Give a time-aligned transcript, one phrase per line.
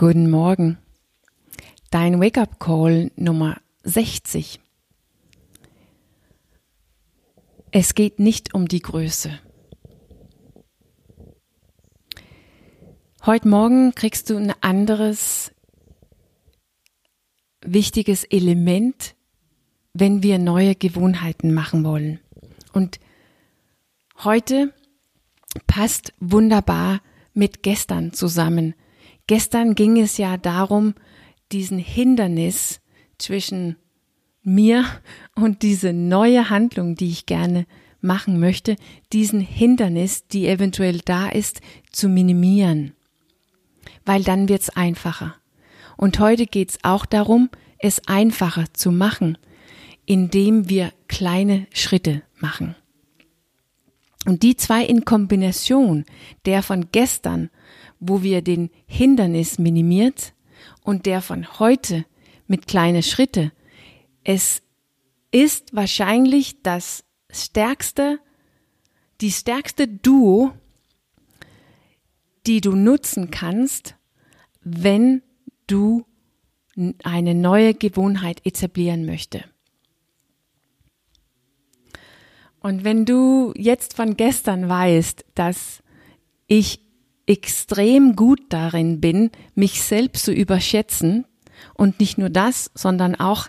[0.00, 0.78] Guten Morgen.
[1.90, 4.60] Dein Wake-up-Call Nummer 60.
[7.72, 9.40] Es geht nicht um die Größe.
[13.26, 15.50] Heute Morgen kriegst du ein anderes
[17.62, 19.16] wichtiges Element,
[19.94, 22.20] wenn wir neue Gewohnheiten machen wollen.
[22.72, 23.00] Und
[24.22, 24.72] heute
[25.66, 27.00] passt wunderbar
[27.34, 28.76] mit gestern zusammen.
[29.28, 30.94] Gestern ging es ja darum,
[31.52, 32.80] diesen Hindernis
[33.18, 33.76] zwischen
[34.42, 34.84] mir
[35.36, 37.66] und diese neue Handlung, die ich gerne
[38.00, 38.76] machen möchte,
[39.12, 41.60] diesen Hindernis, die eventuell da ist,
[41.92, 42.94] zu minimieren.
[44.06, 45.34] Weil dann wird's einfacher.
[45.98, 49.36] Und heute geht's auch darum, es einfacher zu machen,
[50.06, 52.76] indem wir kleine Schritte machen.
[54.24, 56.04] Und die zwei in Kombination,
[56.46, 57.50] der von gestern
[58.00, 60.32] wo wir den Hindernis minimiert
[60.82, 62.04] und der von heute
[62.46, 63.52] mit kleine Schritte.
[64.24, 64.62] Es
[65.30, 68.18] ist wahrscheinlich das stärkste,
[69.20, 70.52] die stärkste Duo,
[72.46, 73.96] die du nutzen kannst,
[74.62, 75.22] wenn
[75.66, 76.04] du
[77.02, 79.44] eine neue Gewohnheit etablieren möchte.
[82.60, 85.82] Und wenn du jetzt von gestern weißt, dass
[86.46, 86.80] ich
[87.28, 91.26] extrem gut darin bin, mich selbst zu überschätzen
[91.74, 93.48] und nicht nur das, sondern auch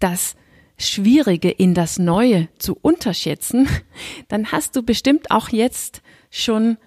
[0.00, 0.34] das
[0.78, 3.68] Schwierige in das Neue zu unterschätzen,
[4.28, 6.78] dann hast du bestimmt auch jetzt schon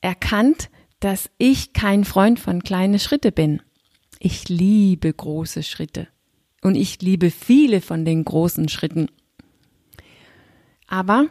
[0.00, 0.68] erkannt,
[1.00, 3.62] dass ich kein Freund von kleine Schritte bin.
[4.18, 6.08] Ich liebe große Schritte
[6.62, 9.08] und ich liebe viele von den großen Schritten.
[10.88, 11.26] Aber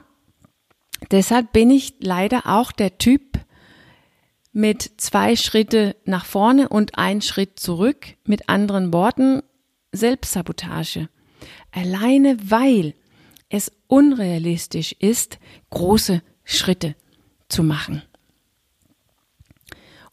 [1.12, 3.40] deshalb bin ich leider auch der Typ,
[4.56, 8.16] mit zwei Schritte nach vorne und ein Schritt zurück.
[8.24, 9.44] Mit anderen Worten,
[9.92, 11.10] Selbstsabotage.
[11.72, 12.94] Alleine weil
[13.50, 15.40] es unrealistisch ist,
[15.72, 16.96] große Schritte
[17.50, 18.02] zu machen.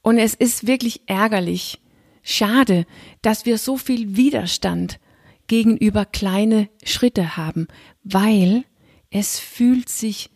[0.03, 1.81] Und es ist wirklich ärgerlich,
[2.25, 2.85] schade,
[3.23, 4.99] dass wir so viel Widerstand
[5.47, 7.69] gegenüber kleine Schritte haben,
[8.03, 8.65] weil
[9.09, 10.31] es fühlt sich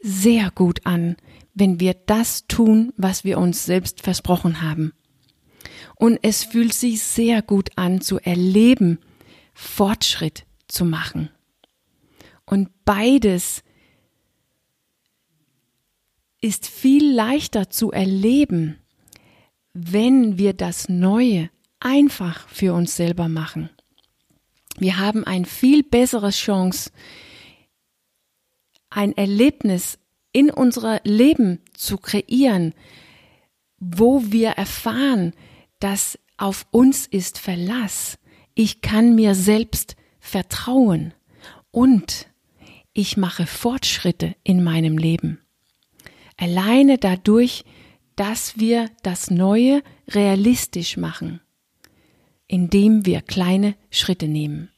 [0.00, 1.16] sehr gut an,
[1.54, 4.92] wenn wir das tun, was wir uns selbst versprochen haben.
[5.96, 8.98] Und es fühlt sich sehr gut an zu erleben,
[9.54, 11.30] Fortschritt zu machen.
[12.44, 13.62] Und beides
[16.40, 18.78] ist viel leichter zu erleben,
[19.72, 23.70] wenn wir das Neue einfach für uns selber machen.
[24.78, 26.90] Wir haben ein viel besseres Chance,
[28.90, 29.98] ein Erlebnis
[30.32, 32.74] in unser Leben zu kreieren,
[33.78, 35.32] wo wir erfahren,
[35.80, 38.18] dass auf uns ist Verlass.
[38.54, 41.14] Ich kann mir selbst vertrauen
[41.70, 42.28] und
[42.92, 45.40] ich mache Fortschritte in meinem Leben.
[46.36, 47.64] Alleine dadurch,
[48.16, 51.40] dass wir das Neue realistisch machen,
[52.46, 54.70] indem wir kleine Schritte nehmen.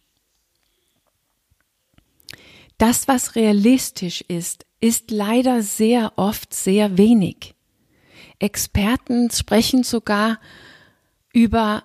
[2.78, 7.54] Das, was realistisch ist, ist leider sehr oft sehr wenig.
[8.38, 10.38] Experten sprechen sogar
[11.32, 11.84] über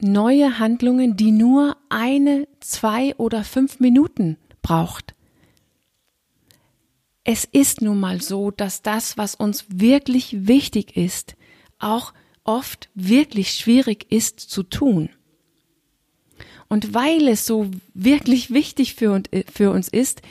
[0.00, 5.14] neue Handlungen, die nur eine, zwei oder fünf Minuten braucht.
[7.24, 11.36] Es ist nun mal so, dass das, was uns wirklich wichtig ist,
[11.78, 12.14] auch
[12.44, 15.10] oft wirklich schwierig ist zu tun.
[16.68, 19.12] Und weil es so wirklich wichtig für,
[19.70, 20.22] uns ist,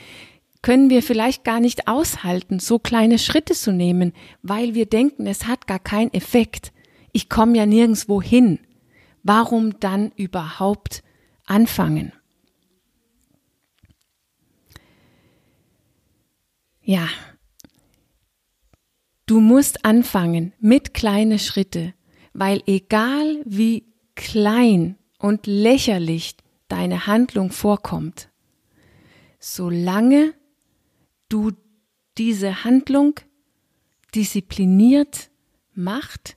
[0.62, 4.12] können wir vielleicht gar nicht aushalten, so kleine Schritte zu nehmen,
[4.42, 6.72] weil wir denken, es hat gar keinen Effekt.
[7.12, 8.60] Ich komme ja nirgendwo hin.
[9.22, 11.02] Warum dann überhaupt
[11.46, 12.12] anfangen?
[16.82, 17.08] Ja,
[19.26, 21.94] du musst anfangen mit kleine Schritte,
[22.32, 26.36] weil egal wie klein und lächerlich
[26.68, 28.28] deine Handlung vorkommt,
[29.38, 30.34] solange
[31.30, 31.52] du
[32.18, 33.18] diese Handlung
[34.14, 35.30] diszipliniert
[35.72, 36.36] macht,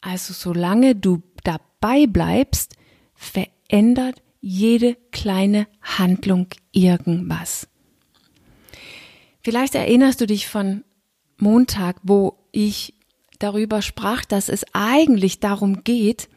[0.00, 2.74] also solange du dabei bleibst,
[3.14, 7.68] verändert jede kleine Handlung irgendwas.
[9.42, 10.84] Vielleicht erinnerst du dich von
[11.36, 12.94] Montag, wo ich
[13.38, 16.28] darüber sprach, dass es eigentlich darum geht,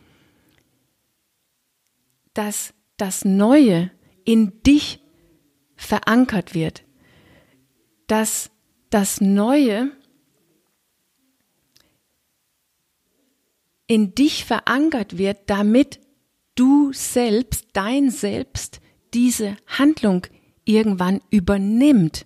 [2.33, 3.91] dass das Neue
[4.23, 4.99] in dich
[5.75, 6.83] verankert wird,
[8.11, 8.51] dass
[8.89, 9.89] das Neue
[13.87, 16.01] in dich verankert wird, damit
[16.55, 18.81] du selbst, dein Selbst,
[19.13, 20.27] diese Handlung
[20.65, 22.25] irgendwann übernimmt.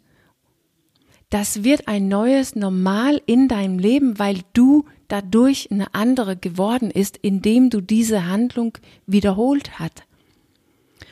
[1.29, 7.15] Das wird ein neues Normal in deinem Leben, weil du dadurch eine andere geworden ist,
[7.17, 10.01] indem du diese Handlung wiederholt hast.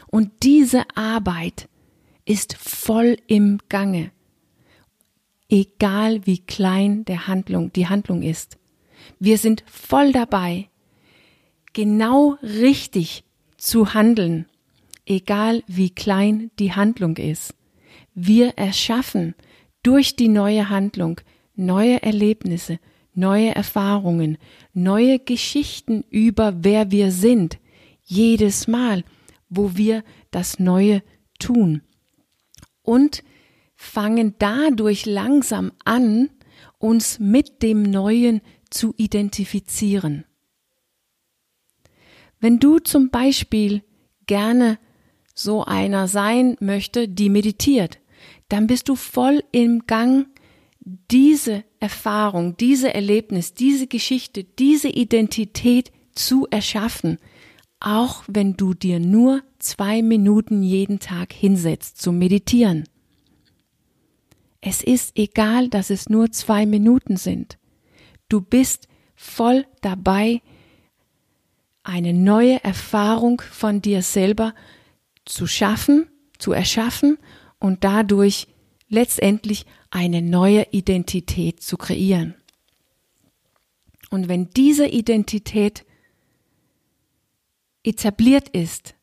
[0.08, 1.70] Und diese Arbeit
[2.26, 4.12] ist voll im Gange,
[5.54, 8.58] egal wie klein der Handlung, die Handlung ist.
[9.20, 10.70] Wir sind voll dabei,
[11.74, 13.24] genau richtig
[13.58, 14.48] zu handeln,
[15.06, 17.54] egal wie klein die Handlung ist.
[18.16, 19.36] Wir erschaffen
[19.84, 21.22] durch die neue Handlung
[21.56, 22.80] neue Erlebnisse,
[23.14, 24.40] neue Erfahrungen,
[24.74, 27.60] neue Geschichten über wer wir sind,
[28.02, 29.04] jedes Mal,
[29.50, 31.04] wo wir das Neue
[31.38, 31.84] tun.
[32.82, 33.24] Und
[33.84, 36.30] fangen dadurch langsam an,
[36.80, 40.26] uns mit dem Neuen zu identifizieren.
[42.40, 43.84] Wenn du zum Beispiel
[44.26, 44.80] gerne
[45.36, 48.00] so einer sein möchte, die meditiert,
[48.50, 50.28] dann bist du voll im Gang,
[51.12, 57.18] diese Erfahrung, diese Erlebnis, diese Geschichte, diese Identität zu erschaffen,
[57.80, 62.86] auch wenn du dir nur zwei Minuten jeden Tag hinsetzt zum Meditieren.
[64.66, 67.58] Es ist egal, dass es nur zwei Minuten sind.
[68.30, 70.42] Du bist voll dabei,
[71.84, 74.56] eine neue Erfahrung von dir selber
[75.26, 76.08] zu schaffen,
[76.38, 77.18] zu erschaffen
[77.60, 78.48] und dadurch
[78.88, 82.34] letztendlich eine neue Identität zu kreieren.
[84.12, 85.86] Und wenn diese Identität
[87.84, 88.96] etabliert ist,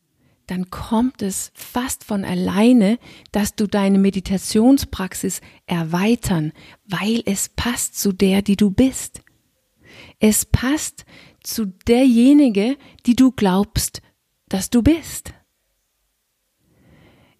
[0.51, 2.99] dann kommt es fast von alleine,
[3.31, 6.51] dass du deine Meditationspraxis erweitern,
[6.83, 9.21] weil es passt zu der, die du bist.
[10.19, 11.05] Es passt
[11.41, 14.01] zu derjenige, die du glaubst,
[14.49, 15.31] dass du bist.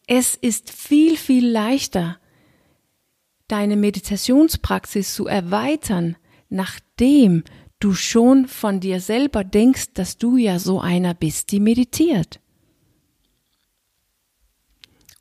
[0.08, 2.18] Es ist viel, viel leichter,
[3.50, 6.16] deine Meditationspraxis zu erweitern,
[6.48, 7.44] nachdem
[7.82, 12.41] du schon von dir selber denkst, dass du ja so einer bist, die meditiert.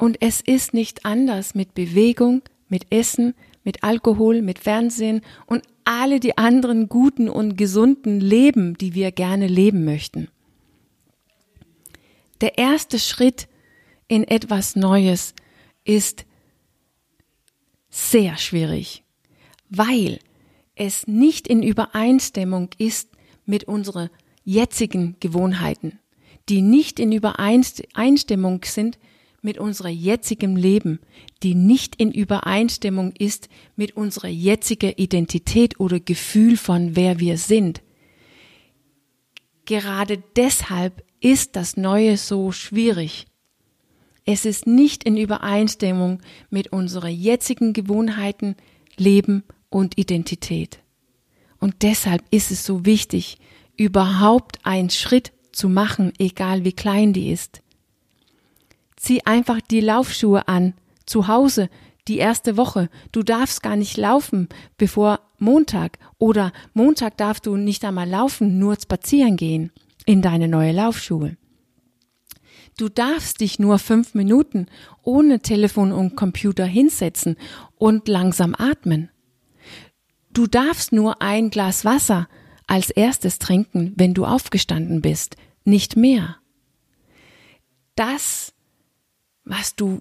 [0.01, 6.21] Und es ist nicht anders mit Bewegung, mit Essen, mit Alkohol, mit Fernsehen und alle
[6.21, 10.29] die anderen guten und gesunden Leben, die wir gerne leben möchten.
[12.41, 13.47] Der erste Schritt
[14.09, 15.35] in etwas Neues
[15.85, 16.25] ist
[17.91, 19.05] sehr schwierig,
[19.69, 20.19] weil
[20.77, 23.11] es nicht in Übereinstimmung ist
[23.45, 24.09] mit unseren
[24.45, 25.99] jetzigen Gewohnheiten,
[26.49, 28.99] die nicht in Übereinstimmung sind
[29.43, 31.01] mit unserem jetzigen Leben,
[31.43, 37.83] die nicht in Übereinstimmung ist mit unserer jetzigen Identität oder Gefühl von wer wir sind.
[39.65, 43.27] Gerade deshalb ist das Neue so schwierig,
[44.25, 46.21] es ist nicht in Übereinstimmung
[46.51, 48.55] mit unseren jetzigen Gewohnheiten,
[48.97, 50.79] Leben und Identität.
[51.59, 53.39] Und deshalb ist es so wichtig,
[53.77, 57.61] überhaupt einen Schritt zu machen, egal wie klein die ist.
[59.01, 60.75] Zieh einfach die Laufschuhe an,
[61.07, 61.71] zu Hause,
[62.07, 62.91] die erste Woche.
[63.13, 68.77] Du darfst gar nicht laufen, bevor Montag oder Montag darfst du nicht einmal laufen, nur
[68.79, 69.73] spazieren gehen
[70.05, 71.39] in deine neue Laufschuhe.
[72.77, 74.67] Du darfst dich nur fünf Minuten
[75.03, 77.37] ohne Telefon und Computer hinsetzen
[77.77, 79.09] und langsam atmen.
[80.35, 82.29] Du darfst nur ein Glas Wasser
[82.67, 86.37] als erstes trinken, wenn du aufgestanden bist, nicht mehr.
[87.97, 88.53] Das,
[89.51, 90.01] was du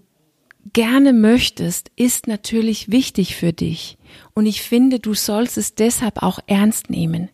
[0.74, 3.98] gerne möchtest, ist natürlich wichtig für dich.
[4.36, 7.29] Und ich finde, du sollst es deshalb auch ernst nehmen.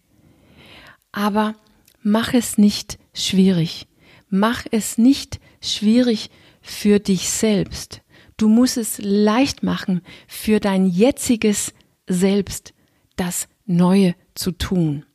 [1.12, 1.55] Aber
[2.01, 3.88] mach es nicht schwierig.
[4.29, 6.29] Mach es nicht schwierig
[6.62, 8.01] für dich selbst.
[8.38, 11.74] Du musst es leicht machen für dein jetziges
[12.07, 12.74] Selbst,
[13.17, 15.05] das Neue zu tun.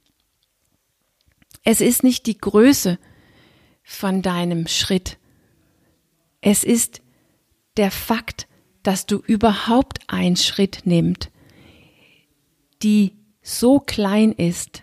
[1.64, 2.99] Es ist nicht die Größe
[3.83, 5.20] von deinem Schritt.
[6.40, 7.02] Es ist
[7.76, 8.49] der Fakt,
[8.82, 11.30] dass du überhaupt einen Schritt nimmst,
[12.82, 14.82] die so klein ist,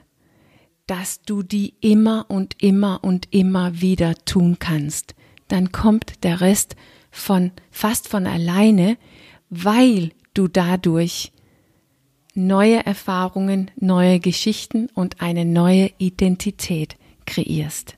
[0.86, 5.16] dass du die immer und immer und immer wieder tun kannst.
[5.48, 6.76] Dann kommt der Rest
[7.12, 8.98] von fast von alleine,
[9.50, 11.32] weil du dadurch
[12.34, 17.97] neue Erfahrungen, neue Geschichten und eine neue Identität kreierst.